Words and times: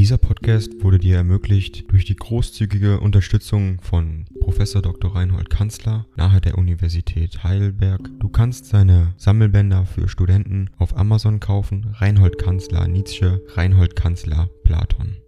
Dieser 0.00 0.16
Podcast 0.16 0.82
wurde 0.82 0.98
dir 0.98 1.16
ermöglicht 1.16 1.92
durch 1.92 2.06
die 2.06 2.16
großzügige 2.16 3.00
Unterstützung 3.00 3.82
von 3.82 4.24
Professor 4.40 4.80
Dr. 4.80 5.14
Reinhold 5.14 5.50
Kanzler 5.50 6.06
nahe 6.16 6.40
der 6.40 6.56
Universität 6.56 7.44
Heidelberg. 7.44 8.08
Du 8.18 8.30
kannst 8.30 8.64
seine 8.64 9.12
Sammelbänder 9.18 9.84
für 9.84 10.08
Studenten 10.08 10.70
auf 10.78 10.96
Amazon 10.96 11.38
kaufen. 11.38 11.94
Reinhold 11.98 12.38
Kanzler 12.38 12.88
Nietzsche, 12.88 13.42
Reinhold 13.48 13.94
Kanzler 13.94 14.48
Platon. 14.64 15.18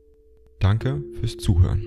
Danke 0.59 1.05
fürs 1.21 1.37
Zuhören. 1.37 1.83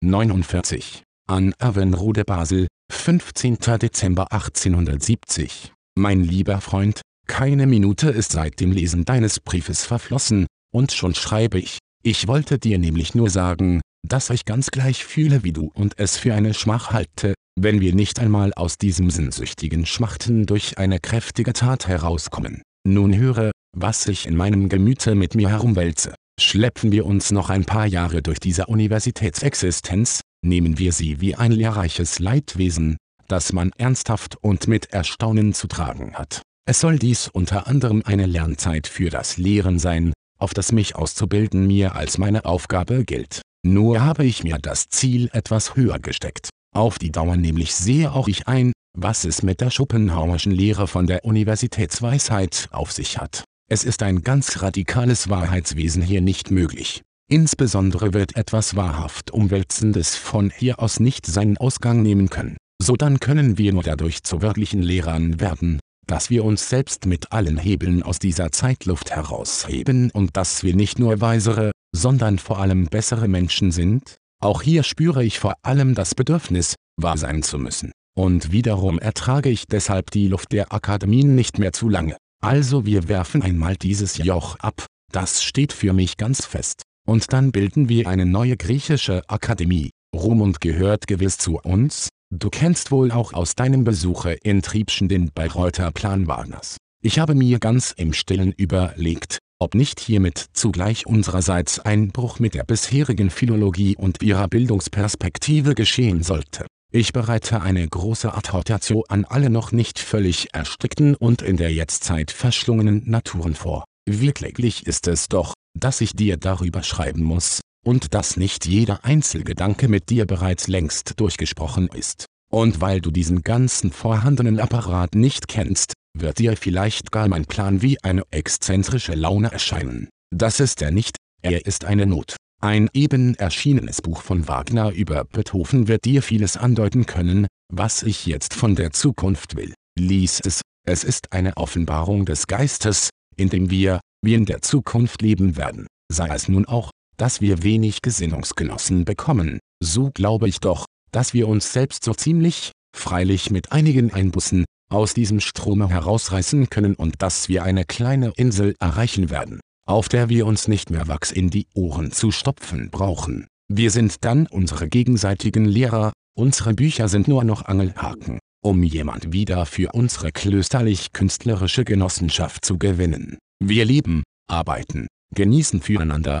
49. 0.00 1.02
An 1.26 1.52
Avenrode 1.58 2.24
Basel, 2.24 2.66
15. 2.90 3.58
Dezember 3.78 4.32
1870. 4.32 5.74
Mein 5.96 6.24
lieber 6.24 6.62
Freund, 6.62 7.02
keine 7.26 7.66
Minute 7.66 8.10
ist 8.10 8.32
seit 8.32 8.60
dem 8.60 8.72
Lesen 8.72 9.04
deines 9.04 9.40
Briefes 9.40 9.84
verflossen, 9.84 10.46
und 10.72 10.92
schon 10.92 11.14
schreibe 11.14 11.58
ich. 11.58 11.78
Ich 12.02 12.26
wollte 12.26 12.58
dir 12.58 12.78
nämlich 12.78 13.14
nur 13.14 13.30
sagen, 13.30 13.80
dass 14.06 14.30
ich 14.30 14.44
ganz 14.44 14.70
gleich 14.70 15.04
fühle 15.04 15.44
wie 15.44 15.52
du 15.52 15.70
und 15.74 15.98
es 15.98 16.16
für 16.16 16.34
eine 16.34 16.52
Schmach 16.52 16.92
halte, 16.92 17.34
wenn 17.58 17.80
wir 17.80 17.94
nicht 17.94 18.18
einmal 18.18 18.52
aus 18.54 18.76
diesem 18.76 19.10
sinnsüchtigen 19.10 19.86
Schmachten 19.86 20.46
durch 20.46 20.78
eine 20.78 21.00
kräftige 21.00 21.52
Tat 21.52 21.88
herauskommen. 21.88 22.62
Nun 22.86 23.16
höre, 23.16 23.52
was 23.74 24.06
ich 24.08 24.26
in 24.26 24.36
meinem 24.36 24.68
Gemüte 24.68 25.14
mit 25.14 25.34
mir 25.34 25.48
herumwälze. 25.48 26.14
Schleppen 26.38 26.92
wir 26.92 27.06
uns 27.06 27.30
noch 27.30 27.48
ein 27.48 27.64
paar 27.64 27.86
Jahre 27.86 28.20
durch 28.20 28.40
diese 28.40 28.66
Universitätsexistenz, 28.66 30.20
nehmen 30.44 30.78
wir 30.78 30.92
sie 30.92 31.20
wie 31.20 31.36
ein 31.36 31.52
lehrreiches 31.52 32.18
Leidwesen, 32.18 32.96
das 33.28 33.52
man 33.52 33.70
ernsthaft 33.78 34.36
und 34.42 34.68
mit 34.68 34.92
Erstaunen 34.92 35.54
zu 35.54 35.68
tragen 35.68 36.14
hat. 36.14 36.42
Es 36.66 36.80
soll 36.80 36.98
dies 36.98 37.28
unter 37.28 37.66
anderem 37.66 38.02
eine 38.06 38.24
Lernzeit 38.24 38.86
für 38.86 39.10
das 39.10 39.36
Lehren 39.36 39.78
sein, 39.78 40.14
auf 40.38 40.54
das 40.54 40.72
mich 40.72 40.96
auszubilden 40.96 41.66
mir 41.66 41.94
als 41.94 42.16
meine 42.16 42.46
Aufgabe 42.46 43.04
gilt. 43.04 43.42
Nur 43.66 44.00
habe 44.00 44.24
ich 44.24 44.44
mir 44.44 44.58
das 44.58 44.88
Ziel 44.88 45.28
etwas 45.32 45.76
höher 45.76 45.98
gesteckt. 45.98 46.48
Auf 46.74 46.98
die 46.98 47.12
Dauer 47.12 47.36
nämlich 47.36 47.74
sehe 47.74 48.12
auch 48.12 48.28
ich 48.28 48.48
ein, 48.48 48.72
was 48.96 49.26
es 49.26 49.42
mit 49.42 49.60
der 49.60 49.70
Schopenhauerschen 49.70 50.52
Lehre 50.52 50.86
von 50.86 51.06
der 51.06 51.26
Universitätsweisheit 51.26 52.68
auf 52.70 52.92
sich 52.92 53.18
hat. 53.18 53.44
Es 53.70 53.84
ist 53.84 54.02
ein 54.02 54.22
ganz 54.22 54.62
radikales 54.62 55.28
Wahrheitswesen 55.28 56.02
hier 56.02 56.22
nicht 56.22 56.50
möglich. 56.50 57.02
Insbesondere 57.30 58.14
wird 58.14 58.36
etwas 58.36 58.74
wahrhaft 58.74 59.30
Umwälzendes 59.30 60.16
von 60.16 60.50
hier 60.50 60.80
aus 60.80 60.98
nicht 60.98 61.26
seinen 61.26 61.58
Ausgang 61.58 62.02
nehmen 62.02 62.30
können. 62.30 62.56
So 62.80 62.96
dann 62.96 63.20
können 63.20 63.58
wir 63.58 63.72
nur 63.72 63.82
dadurch 63.82 64.22
zu 64.22 64.42
wirklichen 64.42 64.82
Lehrern 64.82 65.40
werden, 65.40 65.78
dass 66.06 66.30
wir 66.30 66.44
uns 66.44 66.68
selbst 66.68 67.06
mit 67.06 67.32
allen 67.32 67.58
Hebeln 67.58 68.02
aus 68.02 68.18
dieser 68.18 68.52
Zeitluft 68.52 69.10
herausheben 69.10 70.10
und 70.12 70.36
dass 70.36 70.62
wir 70.62 70.74
nicht 70.74 70.98
nur 70.98 71.20
weisere, 71.20 71.72
sondern 71.94 72.38
vor 72.38 72.58
allem 72.58 72.86
bessere 72.86 73.28
Menschen 73.28 73.72
sind? 73.72 74.16
Auch 74.42 74.62
hier 74.62 74.82
spüre 74.82 75.24
ich 75.24 75.38
vor 75.38 75.54
allem 75.62 75.94
das 75.94 76.14
Bedürfnis, 76.14 76.74
wahr 77.00 77.16
sein 77.16 77.42
zu 77.42 77.58
müssen. 77.58 77.92
Und 78.16 78.52
wiederum 78.52 78.98
ertrage 78.98 79.48
ich 79.48 79.66
deshalb 79.66 80.10
die 80.10 80.28
Luft 80.28 80.52
der 80.52 80.72
Akademien 80.72 81.34
nicht 81.34 81.58
mehr 81.58 81.72
zu 81.72 81.88
lange. 81.88 82.16
Also 82.42 82.84
wir 82.84 83.08
werfen 83.08 83.42
einmal 83.42 83.76
dieses 83.76 84.18
Joch 84.18 84.56
ab, 84.60 84.86
das 85.10 85.42
steht 85.42 85.72
für 85.72 85.92
mich 85.92 86.16
ganz 86.16 86.44
fest. 86.44 86.82
Und 87.06 87.32
dann 87.32 87.52
bilden 87.52 87.88
wir 87.88 88.08
eine 88.08 88.26
neue 88.26 88.56
griechische 88.56 89.22
Akademie. 89.28 89.90
Ruhmund 90.14 90.60
gehört 90.60 91.06
gewiss 91.06 91.38
zu 91.38 91.58
uns, 91.58 92.08
Du 92.36 92.50
kennst 92.50 92.90
wohl 92.90 93.12
auch 93.12 93.32
aus 93.32 93.54
deinem 93.54 93.84
Besuche 93.84 94.32
in 94.32 94.60
Triebschen 94.60 95.08
den 95.08 95.30
Bayreuther 95.32 95.92
Plan 95.92 96.26
Wagners. 96.26 96.78
Ich 97.00 97.20
habe 97.20 97.36
mir 97.36 97.60
ganz 97.60 97.92
im 97.96 98.12
Stillen 98.12 98.50
überlegt, 98.50 99.38
ob 99.60 99.76
nicht 99.76 100.00
hiermit 100.00 100.46
zugleich 100.52 101.06
unsererseits 101.06 101.78
ein 101.78 102.08
Bruch 102.08 102.40
mit 102.40 102.54
der 102.54 102.64
bisherigen 102.64 103.30
Philologie 103.30 103.94
und 103.96 104.20
ihrer 104.20 104.48
Bildungsperspektive 104.48 105.76
geschehen 105.76 106.24
sollte. 106.24 106.66
Ich 106.92 107.12
bereite 107.12 107.62
eine 107.62 107.86
große 107.86 108.34
Adhortatio 108.34 109.04
an 109.08 109.24
alle 109.24 109.48
noch 109.48 109.70
nicht 109.70 110.00
völlig 110.00 110.48
erstickten 110.52 111.14
und 111.14 111.40
in 111.40 111.56
der 111.56 111.72
Jetztzeit 111.72 112.32
verschlungenen 112.32 113.08
Naturen 113.08 113.54
vor. 113.54 113.84
Wirklich 114.06 114.88
ist 114.88 115.06
es 115.06 115.28
doch, 115.28 115.54
dass 115.78 116.00
ich 116.00 116.14
dir 116.14 116.36
darüber 116.36 116.82
schreiben 116.82 117.22
muss, 117.22 117.60
und 117.84 118.14
dass 118.14 118.36
nicht 118.36 118.66
jeder 118.66 119.04
Einzelgedanke 119.04 119.88
mit 119.88 120.10
dir 120.10 120.26
bereits 120.26 120.66
längst 120.68 121.20
durchgesprochen 121.20 121.88
ist. 121.88 122.26
Und 122.50 122.80
weil 122.80 123.00
du 123.00 123.10
diesen 123.10 123.42
ganzen 123.42 123.92
vorhandenen 123.92 124.60
Apparat 124.60 125.14
nicht 125.14 125.48
kennst, 125.48 125.92
wird 126.16 126.38
dir 126.38 126.56
vielleicht 126.56 127.10
gar 127.10 127.28
mein 127.28 127.44
Plan 127.46 127.82
wie 127.82 128.02
eine 128.02 128.22
exzentrische 128.30 129.14
Laune 129.14 129.50
erscheinen. 129.52 130.08
Das 130.32 130.60
ist 130.60 130.80
er 130.82 130.90
nicht, 130.90 131.16
er 131.42 131.66
ist 131.66 131.84
eine 131.84 132.06
Not. 132.06 132.36
Ein 132.60 132.88
eben 132.94 133.34
erschienenes 133.34 134.00
Buch 134.00 134.22
von 134.22 134.48
Wagner 134.48 134.90
über 134.92 135.24
Beethoven 135.24 135.88
wird 135.88 136.04
dir 136.04 136.22
vieles 136.22 136.56
andeuten 136.56 137.04
können, 137.04 137.46
was 137.70 138.02
ich 138.02 138.24
jetzt 138.26 138.54
von 138.54 138.74
der 138.74 138.92
Zukunft 138.92 139.56
will. 139.56 139.74
Lies 139.98 140.40
es, 140.40 140.62
es 140.86 141.04
ist 141.04 141.32
eine 141.32 141.56
Offenbarung 141.56 142.24
des 142.24 142.46
Geistes, 142.46 143.10
in 143.36 143.50
dem 143.50 143.70
wir, 143.70 144.00
wie 144.24 144.34
in 144.34 144.46
der 144.46 144.62
Zukunft 144.62 145.22
leben 145.22 145.56
werden, 145.56 145.86
sei 146.10 146.28
es 146.28 146.48
nun 146.48 146.64
auch, 146.64 146.90
dass 147.16 147.40
wir 147.40 147.62
wenig 147.62 148.02
Gesinnungsgenossen 148.02 149.04
bekommen, 149.04 149.58
so 149.82 150.10
glaube 150.12 150.48
ich 150.48 150.60
doch, 150.60 150.86
dass 151.12 151.34
wir 151.34 151.48
uns 151.48 151.72
selbst 151.72 152.04
so 152.04 152.14
ziemlich, 152.14 152.72
freilich 152.96 153.50
mit 153.50 153.72
einigen 153.72 154.12
Einbußen, 154.12 154.64
aus 154.90 155.14
diesem 155.14 155.40
Strome 155.40 155.88
herausreißen 155.88 156.70
können 156.70 156.94
und 156.94 157.22
dass 157.22 157.48
wir 157.48 157.64
eine 157.64 157.84
kleine 157.84 158.32
Insel 158.36 158.74
erreichen 158.80 159.30
werden, 159.30 159.60
auf 159.86 160.08
der 160.08 160.28
wir 160.28 160.46
uns 160.46 160.68
nicht 160.68 160.90
mehr 160.90 161.08
Wachs 161.08 161.32
in 161.32 161.50
die 161.50 161.66
Ohren 161.74 162.12
zu 162.12 162.30
stopfen 162.30 162.90
brauchen. 162.90 163.46
Wir 163.68 163.90
sind 163.90 164.24
dann 164.24 164.46
unsere 164.46 164.88
gegenseitigen 164.88 165.64
Lehrer, 165.64 166.12
unsere 166.36 166.74
Bücher 166.74 167.08
sind 167.08 167.28
nur 167.28 167.44
noch 167.44 167.64
Angelhaken, 167.64 168.38
um 168.62 168.82
jemand 168.82 169.32
wieder 169.32 169.66
für 169.66 169.92
unsere 169.92 170.32
klösterlich-künstlerische 170.32 171.84
Genossenschaft 171.84 172.64
zu 172.64 172.78
gewinnen. 172.78 173.38
Wir 173.62 173.84
leben, 173.84 174.22
arbeiten, 174.48 175.06
genießen 175.34 175.80
füreinander, 175.80 176.40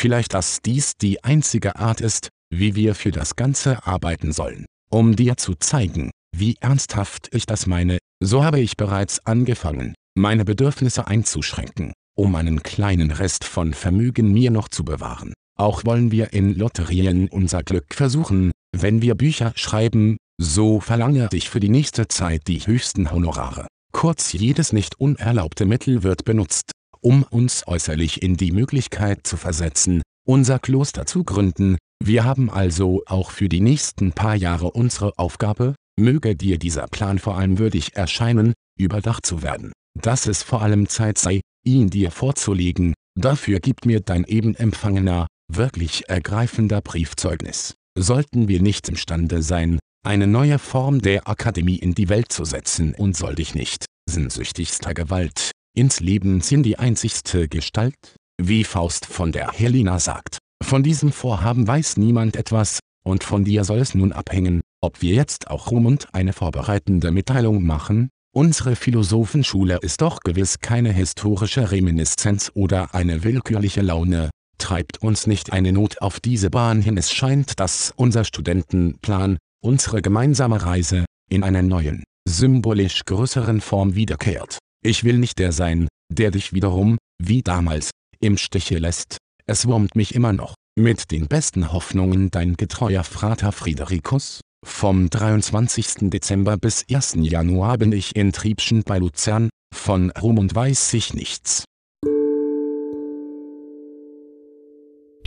Vielleicht 0.00 0.34
dass 0.34 0.62
dies 0.62 0.96
die 0.96 1.22
einzige 1.22 1.76
Art 1.76 2.00
ist, 2.00 2.28
wie 2.52 2.74
wir 2.74 2.94
für 2.94 3.10
das 3.10 3.36
Ganze 3.36 3.86
arbeiten 3.86 4.32
sollen. 4.32 4.66
Um 4.90 5.14
dir 5.14 5.36
zu 5.36 5.54
zeigen, 5.54 6.10
wie 6.36 6.56
ernsthaft 6.60 7.28
ich 7.32 7.46
das 7.46 7.66
meine, 7.66 7.98
so 8.22 8.42
habe 8.42 8.60
ich 8.60 8.76
bereits 8.76 9.24
angefangen, 9.26 9.94
meine 10.16 10.44
Bedürfnisse 10.44 11.06
einzuschränken, 11.06 11.92
um 12.16 12.34
einen 12.34 12.62
kleinen 12.62 13.10
Rest 13.10 13.44
von 13.44 13.74
Vermögen 13.74 14.32
mir 14.32 14.50
noch 14.50 14.68
zu 14.68 14.84
bewahren. 14.84 15.34
Auch 15.58 15.84
wollen 15.84 16.10
wir 16.10 16.32
in 16.32 16.54
Lotterien 16.54 17.28
unser 17.28 17.62
Glück 17.62 17.94
versuchen, 17.94 18.50
wenn 18.74 19.02
wir 19.02 19.14
Bücher 19.14 19.52
schreiben, 19.54 20.16
so 20.40 20.80
verlange 20.80 21.28
ich 21.32 21.50
für 21.50 21.60
die 21.60 21.68
nächste 21.68 22.08
Zeit 22.08 22.48
die 22.48 22.60
höchsten 22.60 23.10
Honorare. 23.10 23.66
Kurz 23.92 24.32
jedes 24.32 24.72
nicht 24.72 24.98
unerlaubte 24.98 25.66
Mittel 25.66 26.02
wird 26.02 26.24
benutzt, 26.24 26.72
um 27.00 27.22
uns 27.22 27.66
äußerlich 27.66 28.22
in 28.22 28.36
die 28.36 28.52
Möglichkeit 28.52 29.26
zu 29.26 29.36
versetzen, 29.36 30.02
unser 30.26 30.58
Kloster 30.58 31.06
zu 31.06 31.24
gründen, 31.24 31.78
wir 32.02 32.24
haben 32.24 32.50
also 32.50 33.02
auch 33.06 33.30
für 33.30 33.48
die 33.48 33.60
nächsten 33.60 34.12
paar 34.12 34.34
Jahre 34.34 34.70
unsere 34.70 35.18
Aufgabe, 35.18 35.74
möge 35.98 36.36
dir 36.36 36.58
dieser 36.58 36.86
Plan 36.86 37.18
vor 37.18 37.36
allem 37.36 37.58
würdig 37.58 37.96
erscheinen, 37.96 38.54
überdacht 38.78 39.26
zu 39.26 39.42
werden, 39.42 39.72
dass 40.00 40.26
es 40.26 40.42
vor 40.42 40.62
allem 40.62 40.88
Zeit 40.88 41.18
sei, 41.18 41.40
ihn 41.64 41.90
dir 41.90 42.10
vorzulegen, 42.10 42.94
dafür 43.18 43.60
gibt 43.60 43.84
mir 43.84 44.00
dein 44.00 44.24
eben 44.24 44.54
empfangener, 44.54 45.26
wirklich 45.52 46.08
ergreifender 46.08 46.80
Briefzeugnis. 46.80 47.74
Sollten 47.98 48.48
wir 48.48 48.62
nicht 48.62 48.88
imstande 48.88 49.42
sein, 49.42 49.78
eine 50.06 50.26
neue 50.26 50.58
Form 50.58 51.02
der 51.02 51.28
Akademie 51.28 51.76
in 51.76 51.94
die 51.94 52.08
Welt 52.08 52.32
zu 52.32 52.44
setzen 52.44 52.94
und 52.94 53.16
soll 53.16 53.34
dich 53.34 53.54
nicht, 53.54 53.84
sinnsüchtigster 54.08 54.94
Gewalt, 54.94 55.50
ins 55.74 56.00
Leben 56.00 56.40
ziehen 56.40 56.62
die 56.62 56.78
einzigste 56.78 57.48
Gestalt, 57.48 58.16
wie 58.40 58.64
Faust 58.64 59.06
von 59.06 59.32
der 59.32 59.52
Helena 59.52 59.98
sagt. 59.98 60.38
Von 60.62 60.82
diesem 60.82 61.12
Vorhaben 61.12 61.66
weiß 61.66 61.96
niemand 61.96 62.36
etwas, 62.36 62.80
und 63.04 63.24
von 63.24 63.44
dir 63.44 63.64
soll 63.64 63.78
es 63.78 63.94
nun 63.94 64.12
abhängen, 64.12 64.60
ob 64.82 65.02
wir 65.02 65.14
jetzt 65.14 65.50
auch 65.50 65.70
Ruhm 65.70 65.86
und 65.86 66.14
eine 66.14 66.32
vorbereitende 66.32 67.10
Mitteilung 67.10 67.64
machen, 67.64 68.10
Unsere 68.32 68.76
Philosophenschule 68.76 69.78
ist 69.82 70.02
doch 70.02 70.20
gewiss 70.20 70.60
keine 70.60 70.92
historische 70.92 71.72
Reminiszenz 71.72 72.52
oder 72.54 72.94
eine 72.94 73.24
willkürliche 73.24 73.80
Laune, 73.80 74.30
treibt 74.56 75.02
uns 75.02 75.26
nicht 75.26 75.52
eine 75.52 75.72
Not 75.72 76.00
auf 76.00 76.20
diese 76.20 76.48
Bahn 76.48 76.80
hin. 76.80 76.96
Es 76.96 77.10
scheint, 77.10 77.58
dass 77.58 77.92
unser 77.96 78.22
Studentenplan, 78.22 79.36
unsere 79.64 80.00
gemeinsame 80.00 80.62
Reise, 80.64 81.06
in 81.28 81.42
einer 81.42 81.62
neuen, 81.62 82.04
symbolisch 82.24 83.04
größeren 83.04 83.60
Form 83.60 83.96
wiederkehrt. 83.96 84.58
Ich 84.82 85.04
will 85.04 85.18
nicht 85.18 85.38
der 85.38 85.52
sein, 85.52 85.88
der 86.10 86.30
dich 86.30 86.54
wiederum, 86.54 86.96
wie 87.22 87.42
damals, 87.42 87.90
im 88.18 88.38
Stiche 88.38 88.78
lässt. 88.78 89.18
Es 89.46 89.66
wurmt 89.66 89.94
mich 89.94 90.14
immer 90.14 90.32
noch. 90.32 90.54
Mit 90.78 91.10
den 91.10 91.26
besten 91.26 91.72
Hoffnungen 91.72 92.30
dein 92.30 92.56
getreuer 92.56 93.04
Frater 93.04 93.52
Friederikus. 93.52 94.40
Vom 94.64 95.10
23. 95.10 96.10
Dezember 96.10 96.56
bis 96.56 96.84
1. 96.90 97.16
Januar 97.20 97.76
bin 97.76 97.92
ich 97.92 98.16
in 98.16 98.32
Triebschen 98.32 98.82
bei 98.82 98.98
Luzern, 98.98 99.50
von 99.74 100.10
Rom 100.12 100.38
und 100.38 100.54
weiß 100.54 100.94
ich 100.94 101.12
nichts. 101.12 101.64